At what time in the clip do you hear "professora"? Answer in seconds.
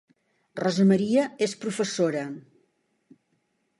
1.67-2.23